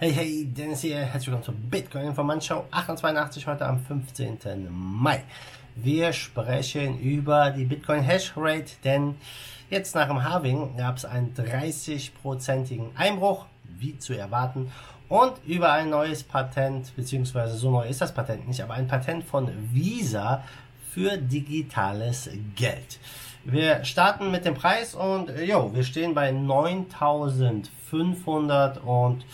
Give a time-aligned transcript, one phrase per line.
[0.00, 4.68] Hey, hey, Dennis hier, herzlich willkommen zur Bitcoin Informant Show 882 heute am 15.
[4.70, 5.24] Mai.
[5.74, 9.16] Wir sprechen über die Bitcoin Hash Rate, denn
[9.70, 14.70] jetzt nach dem Halving gab es einen 30-prozentigen Einbruch, wie zu erwarten,
[15.08, 19.24] und über ein neues Patent, beziehungsweise so neu ist das Patent nicht, aber ein Patent
[19.24, 20.44] von Visa
[20.92, 23.00] für digitales Geld.
[23.44, 29.24] Wir starten mit dem Preis und jo, wir stehen bei 9500 und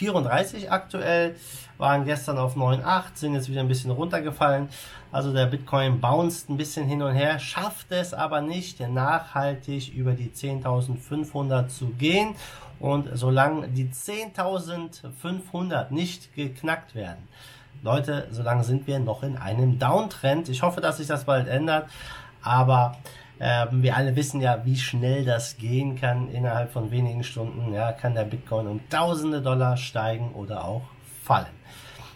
[0.00, 1.36] 34 aktuell,
[1.76, 4.70] waren gestern auf 9,8, sind jetzt wieder ein bisschen runtergefallen.
[5.12, 10.12] Also der Bitcoin bounced ein bisschen hin und her, schafft es aber nicht nachhaltig über
[10.12, 12.34] die 10.500 zu gehen.
[12.78, 17.28] Und solange die 10.500 nicht geknackt werden,
[17.82, 20.48] Leute, solange sind wir noch in einem Downtrend.
[20.48, 21.90] Ich hoffe, dass sich das bald ändert.
[22.42, 22.96] Aber
[23.40, 26.28] ähm, wir alle wissen ja, wie schnell das gehen kann.
[26.30, 30.82] Innerhalb von wenigen Stunden ja, kann der Bitcoin um tausende Dollar steigen oder auch
[31.24, 31.46] fallen.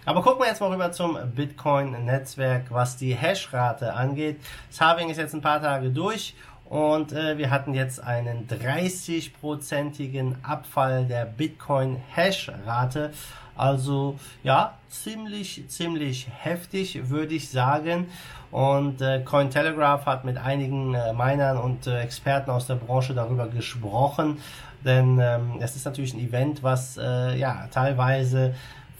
[0.04, 4.38] Aber gucken wir jetzt mal rüber zum Bitcoin-Netzwerk, was die Hashrate angeht.
[4.68, 6.34] Das Halving ist jetzt ein paar Tage durch
[6.66, 13.12] und äh, wir hatten jetzt einen 30-prozentigen Abfall der Bitcoin-Hash-Rate.
[13.56, 18.08] Also ja, ziemlich, ziemlich heftig, würde ich sagen.
[18.50, 23.48] Und äh, Cointelegraph hat mit einigen äh, Minern und äh, Experten aus der Branche darüber
[23.48, 24.38] gesprochen.
[24.84, 28.54] Denn ähm, es ist natürlich ein Event, was äh, ja teilweise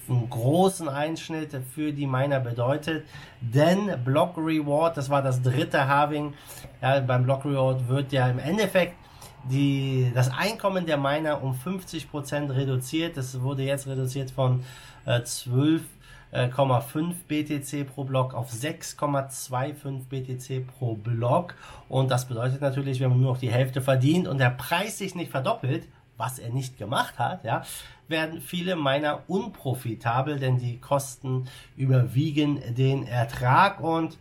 [0.09, 3.05] einen großen Einschnitt für die Miner bedeutet.
[3.41, 6.33] Denn Block Reward, das war das dritte Halving,
[6.81, 8.95] ja, beim Block Reward wird ja im Endeffekt
[9.49, 13.17] die, das Einkommen der Miner um 50% reduziert.
[13.17, 14.63] Das wurde jetzt reduziert von
[15.05, 21.55] äh, 12,5 BTC pro Block auf 6,25 BTC pro Block.
[21.89, 25.15] Und das bedeutet natürlich, wenn man nur noch die Hälfte verdient und der Preis sich
[25.15, 27.63] nicht verdoppelt, was er nicht gemacht hat, ja,
[28.07, 34.17] werden viele Miner unprofitabel, denn die Kosten überwiegen den Ertrag und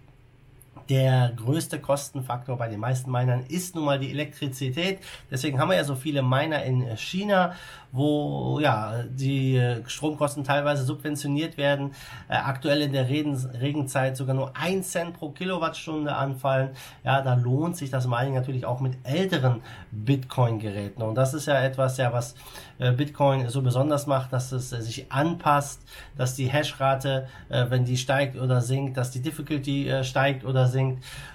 [0.88, 5.00] der größte Kostenfaktor bei den meisten Minern ist nun mal die Elektrizität.
[5.30, 7.54] Deswegen haben wir ja so viele Miner in China,
[7.92, 11.92] wo ja die Stromkosten teilweise subventioniert werden.
[12.28, 16.70] Äh, aktuell in der Regen Regenzeit sogar nur ein Cent pro Kilowattstunde anfallen.
[17.04, 19.62] Ja, da lohnt sich das Mining natürlich auch mit älteren
[19.92, 21.02] Bitcoin-Geräten.
[21.02, 22.34] Und das ist ja etwas, ja, was
[22.78, 25.80] äh, Bitcoin so besonders macht, dass es äh, sich anpasst,
[26.16, 30.66] dass die Hashrate, äh, wenn die steigt oder sinkt, dass die Difficulty äh, steigt oder
[30.66, 30.73] sinkt.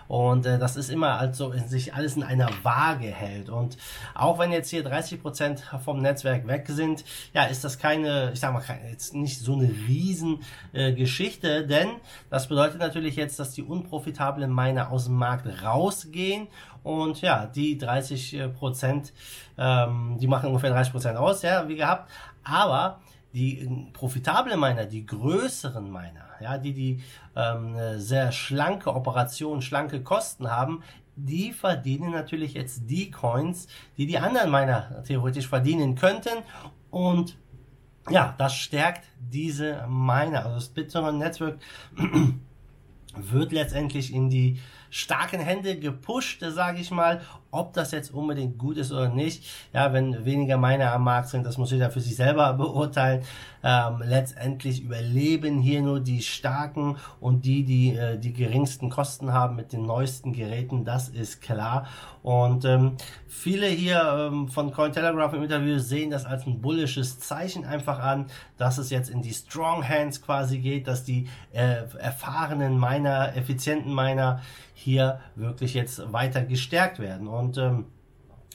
[0.07, 3.49] Und äh, das ist immer also in sich alles in einer Waage hält.
[3.49, 3.77] Und
[4.15, 8.39] auch wenn jetzt hier 30 Prozent vom Netzwerk weg sind, ja, ist das keine, ich
[8.39, 10.39] sag mal, jetzt nicht so eine riesen
[10.73, 11.89] äh, Geschichte, denn
[12.29, 16.47] das bedeutet natürlich jetzt, dass die unprofitablen Miner aus dem Markt rausgehen
[16.83, 19.13] und ja, die 30 Prozent,
[19.57, 22.09] ähm, die machen ungefähr 30 Prozent aus, ja, wie gehabt.
[22.43, 22.99] Aber
[23.33, 27.03] die profitablen Miner, die größeren Miner, ja, die die
[27.35, 30.83] ähm, sehr schlanke Operation, schlanke Kosten haben,
[31.15, 33.67] die verdienen natürlich jetzt die Coins,
[33.97, 36.43] die die anderen Miner theoretisch verdienen könnten
[36.91, 37.37] und
[38.09, 40.45] ja, das stärkt diese Miner.
[40.45, 41.59] Also das Bitcoin Network
[43.15, 47.21] wird letztendlich in die starken Hände gepusht, sage ich mal.
[47.51, 51.47] Ob das jetzt unbedingt gut ist oder nicht, ja, wenn weniger Miner am Markt sind,
[51.47, 53.23] das muss jeder für sich selber beurteilen.
[53.63, 59.55] Ähm, letztendlich überleben hier nur die Starken und die, die äh, die geringsten Kosten haben
[59.55, 61.87] mit den neuesten Geräten, das ist klar.
[62.21, 67.65] Und ähm, viele hier ähm, von Cointelegraph im Interview sehen das als ein bullisches Zeichen
[67.65, 68.27] einfach an,
[68.57, 73.93] dass es jetzt in die Strong Hands quasi geht, dass die äh, erfahrenen Miner, effizienten
[73.93, 74.41] Miner
[74.79, 77.27] hier wirklich jetzt weiter gestärkt werden.
[77.27, 77.85] Und ähm,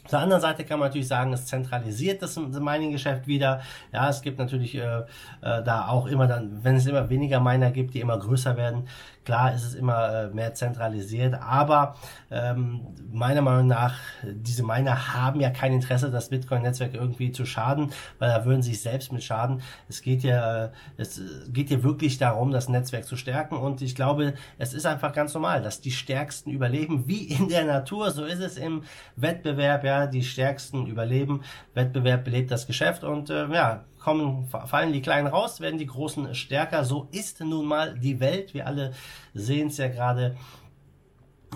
[0.04, 3.62] auf der anderen Seite kann man natürlich sagen, es zentralisiert das Mining-Geschäft wieder.
[3.91, 5.04] Ja, es gibt natürlich äh, äh,
[5.41, 8.87] da auch immer dann, wenn es immer weniger Miner gibt, die immer größer werden,
[9.25, 11.34] klar ist es immer äh, mehr zentralisiert.
[11.34, 11.97] Aber
[12.31, 12.82] ähm,
[13.12, 18.28] meiner Meinung nach, diese Miner haben ja kein Interesse, das Bitcoin-Netzwerk irgendwie zu schaden, weil
[18.28, 19.62] da würden sie sich selbst mit schaden.
[19.88, 23.57] Es geht ja, es geht hier wirklich darum, das Netzwerk zu stärken.
[23.57, 27.65] Und ich glaube, es ist einfach ganz normal, dass die Stärksten überleben, wie in der
[27.65, 28.10] Natur.
[28.10, 28.83] So ist es im
[29.16, 29.84] Wettbewerb.
[29.84, 31.43] Ja, die Stärksten überleben.
[31.75, 36.35] Wettbewerb belebt das Geschäft und äh, ja, kommen, fallen die Kleinen raus, werden die Großen
[36.35, 36.85] stärker.
[36.85, 38.55] So ist nun mal die Welt.
[38.55, 38.93] Wir alle
[39.33, 40.37] sehen es ja gerade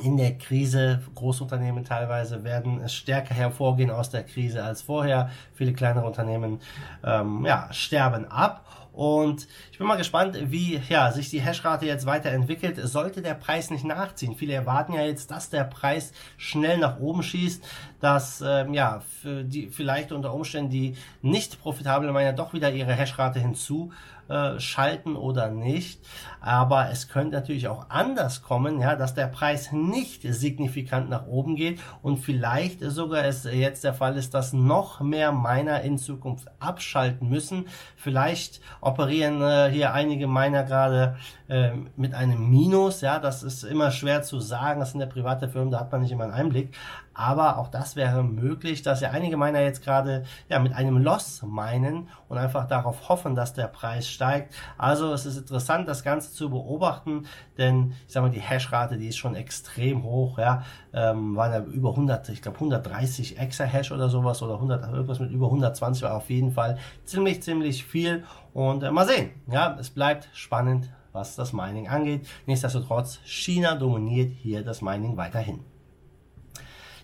[0.02, 1.02] in der Krise.
[1.14, 5.30] Großunternehmen teilweise werden stärker hervorgehen aus der Krise als vorher.
[5.54, 6.60] Viele kleinere Unternehmen
[7.04, 8.64] ähm, ja, sterben ab.
[8.98, 12.80] Und ich bin mal gespannt, wie ja, sich die Hashrate jetzt weiterentwickelt.
[12.82, 14.34] Sollte der Preis nicht nachziehen?
[14.34, 17.64] Viele erwarten ja jetzt, dass der Preis schnell nach oben schießt,
[18.00, 22.92] dass ähm, ja, für die, vielleicht unter Umständen die nicht profitablen Miner doch wieder ihre
[22.92, 23.92] Hashrate hinzu
[24.28, 26.00] äh, schalten oder nicht.
[26.40, 31.56] Aber es könnte natürlich auch anders kommen, ja, dass der Preis nicht signifikant nach oben
[31.56, 36.48] geht und vielleicht sogar es jetzt der Fall ist, dass noch mehr Miner in Zukunft
[36.60, 37.66] abschalten müssen.
[37.96, 41.16] Vielleicht operieren äh, hier einige Miner gerade
[41.48, 45.48] äh, mit einem Minus, ja, das ist immer schwer zu sagen, das sind ja private
[45.48, 46.74] Firmen, da hat man nicht immer einen Einblick,
[47.14, 51.42] aber auch das wäre möglich, dass ja einige Miner jetzt gerade ja mit einem Loss
[51.42, 54.52] meinen und einfach darauf hoffen, dass der Preis steigt.
[54.76, 57.26] Also es ist interessant, das Ganze zu beobachten,
[57.56, 61.60] denn ich sage mal, die Hashrate, die ist schon extrem hoch, ja, ähm, waren ja
[61.60, 66.16] über 100, ich glaube 130 Exahash oder sowas oder 100, irgendwas mit über 120 war
[66.16, 68.24] auf jeden Fall ziemlich, ziemlich viel
[68.54, 72.26] und äh, mal sehen, ja, es bleibt spannend, was das Mining angeht.
[72.46, 75.60] Nichtsdestotrotz, China dominiert hier das Mining weiterhin.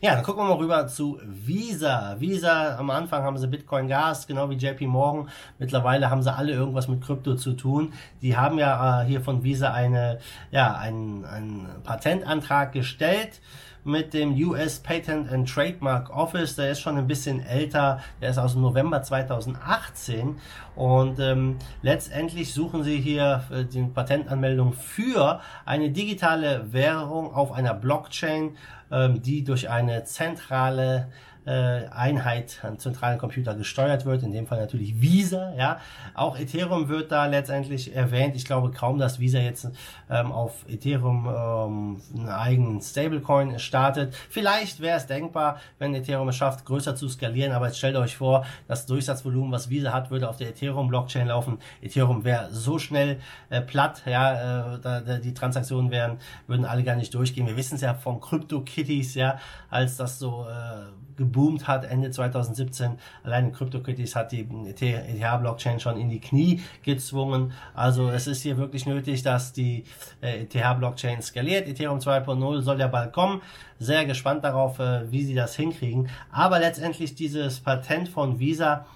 [0.05, 2.17] Ja, dann gucken wir mal rüber zu Visa.
[2.19, 5.31] Visa, am Anfang haben sie Bitcoin Gas, genau wie JP Morgan.
[5.59, 7.95] Mittlerweile haben sie alle irgendwas mit Krypto zu tun.
[8.21, 10.19] Die haben ja äh, hier von Visa eine,
[10.51, 13.41] ja, einen, einen Patentantrag gestellt
[13.85, 16.57] mit dem US Patent and Trademark Office.
[16.57, 18.01] Der ist schon ein bisschen älter.
[18.21, 20.37] Der ist aus dem November 2018.
[20.75, 27.75] Und ähm, letztendlich suchen sie hier äh, die Patentanmeldung für eine digitale Währung auf einer
[27.75, 28.57] Blockchain
[28.95, 31.09] ähm, die durch eine zentrale
[31.51, 35.79] Einheit, einen zentralen Computer gesteuert wird, in dem Fall natürlich Visa, ja.
[36.15, 38.35] Auch Ethereum wird da letztendlich erwähnt.
[38.35, 39.69] Ich glaube kaum, dass Visa jetzt
[40.09, 44.15] ähm, auf Ethereum ähm, einen eigenen Stablecoin startet.
[44.31, 48.17] Vielleicht wäre es denkbar, wenn Ethereum es schafft, größer zu skalieren, aber jetzt stellt euch
[48.17, 51.59] vor, das Durchsatzvolumen, was Visa hat, würde auf der Ethereum-Blockchain laufen.
[51.83, 53.19] Ethereum wäre so schnell
[53.51, 57.47] äh, platt, ja, äh, da, da, die Transaktionen wären, würden alle gar nicht durchgehen.
[57.47, 59.39] Wir wissen es ja von Crypto-Kitties, ja,
[59.69, 62.93] als das so äh, geboomt hat Ende 2017.
[63.25, 67.53] Allein CryptoKitties hat die ETH-Blockchain schon in die Knie gezwungen.
[67.75, 69.85] Also es ist hier wirklich nötig, dass die
[70.21, 71.69] äh, ETH-Blockchain skaliert.
[71.69, 73.43] Ethereum 2.0 soll ja bald kommen.
[73.81, 76.09] Sehr gespannt darauf, äh, wie sie das hinkriegen.
[76.31, 78.87] Aber letztendlich dieses Patent von Visa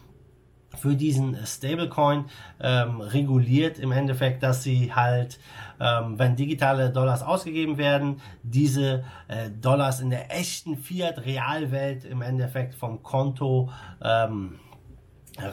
[0.76, 2.26] für diesen Stablecoin
[2.60, 5.38] ähm, reguliert im Endeffekt, dass sie halt,
[5.80, 12.74] ähm, wenn digitale Dollars ausgegeben werden, diese äh, Dollars in der echten Fiat-Realwelt im Endeffekt
[12.74, 13.70] vom Konto
[14.02, 14.58] ähm,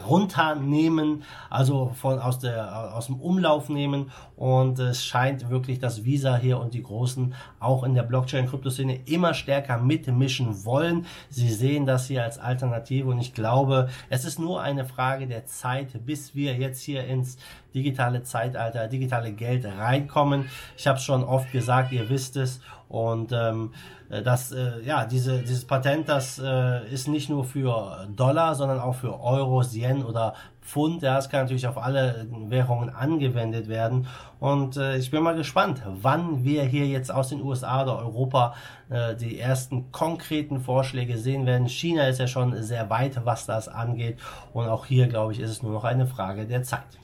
[0.08, 6.36] runternehmen, also von aus der aus dem Umlauf nehmen und es scheint wirklich, dass Visa
[6.36, 11.06] hier und die Großen auch in der Blockchain-Kryptoszene immer stärker mitmischen wollen.
[11.30, 15.46] Sie sehen das hier als Alternative und ich glaube, es ist nur eine Frage der
[15.46, 17.38] Zeit, bis wir jetzt hier ins
[17.74, 20.46] digitale Zeitalter, digitale Geld reinkommen.
[20.76, 23.72] Ich habe schon oft gesagt, ihr wisst es und ähm,
[24.08, 28.94] das, äh, ja, diese, dieses Patent, das äh, ist nicht nur für Dollar, sondern auch
[28.94, 31.02] für Euro, Yen oder Pfund.
[31.02, 34.06] Ja, es kann natürlich auf alle Währungen angewendet werden.
[34.38, 38.54] Und äh, ich bin mal gespannt, wann wir hier jetzt aus den USA oder Europa
[38.90, 41.68] äh, die ersten konkreten Vorschläge sehen werden.
[41.68, 44.18] China ist ja schon sehr weit, was das angeht.
[44.52, 46.98] Und auch hier, glaube ich, ist es nur noch eine Frage der Zeit.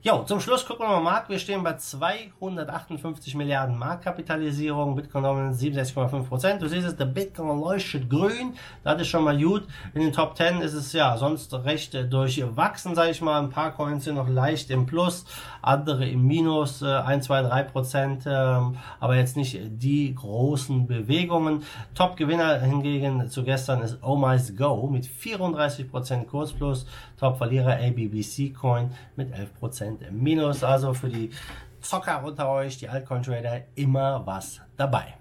[0.00, 1.28] Jo, zum Schluss gucken wir mal Markt.
[1.28, 4.94] Wir stehen bei 258 Milliarden Marktkapitalisierung.
[4.94, 6.62] Bitcoin 67,5 Prozent.
[6.62, 8.54] Du siehst es, der Bitcoin leuchtet grün.
[8.84, 9.66] Das ist schon mal gut.
[9.94, 13.40] In den Top 10 ist es ja sonst recht durchwachsen, sage ich mal.
[13.40, 15.24] Ein paar Coins sind noch leicht im Plus,
[15.62, 18.22] andere im Minus, 1, 2, 3 Prozent.
[18.24, 21.64] Ähm, aber jetzt nicht die großen Bewegungen.
[21.96, 26.86] Top-Gewinner hingegen zu gestern ist Oh My Go mit 34 Prozent Kursplus.
[27.18, 30.62] Top-Verlierer ABBC Coin mit 11 Prozent im Minus.
[30.62, 31.30] Also für die
[31.80, 35.14] Zocker unter euch, die Altcoin-Trader, immer was dabei.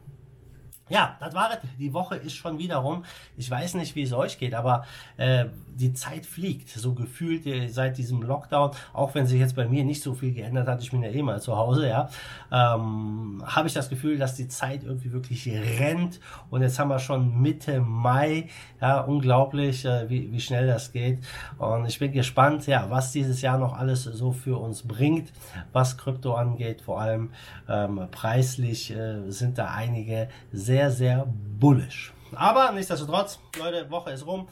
[0.89, 1.57] Ja, das war es.
[1.77, 3.03] Die Woche ist schon wieder rum.
[3.35, 4.85] Ich weiß nicht, wie es euch geht, aber
[5.17, 6.69] äh, die Zeit fliegt.
[6.69, 10.33] So gefühlt äh, seit diesem Lockdown, auch wenn sich jetzt bei mir nicht so viel
[10.33, 12.09] geändert hat, ich bin ja eh mal zu Hause, ja,
[12.51, 16.21] ähm, habe ich das Gefühl, dass die Zeit irgendwie wirklich rennt.
[16.49, 18.47] Und jetzt haben wir schon Mitte Mai.
[18.79, 21.19] Ja, unglaublich, äh, wie, wie schnell das geht.
[21.57, 25.33] Und ich bin gespannt, ja, was dieses Jahr noch alles so für uns bringt,
[25.73, 26.81] was Krypto angeht.
[26.81, 27.31] Vor allem
[27.67, 31.27] ähm, preislich äh, sind da einige sehr sehr, sehr
[31.59, 32.13] bullish.
[32.35, 34.47] Aber nichtsdestotrotz, Leute, Woche ist rum.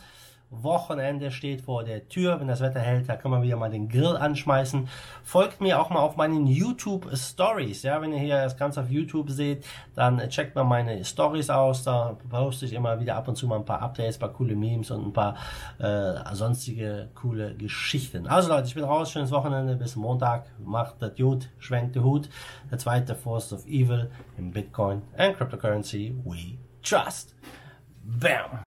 [0.50, 2.40] Wochenende steht vor der Tür.
[2.40, 4.88] Wenn das Wetter hält, da kann man wieder mal den Grill anschmeißen.
[5.24, 7.84] Folgt mir auch mal auf meinen YouTube Stories.
[7.84, 11.84] Ja, wenn ihr hier das Ganze auf YouTube seht, dann checkt mal meine Stories aus.
[11.84, 14.56] Da poste ich immer wieder ab und zu mal ein paar Updates, ein paar coole
[14.56, 15.36] Memes und ein paar
[15.80, 18.28] äh, sonstige coole Geschichten.
[18.28, 19.12] Also Leute, ich bin raus.
[19.12, 19.76] Schönes Wochenende.
[19.76, 20.46] Bis Montag.
[20.60, 21.50] Macht das gut.
[21.58, 22.30] Schwenkt den Hut.
[22.72, 27.36] Der zweite Force of Evil in Bitcoin and Cryptocurrency we trust.
[28.04, 28.65] Bam!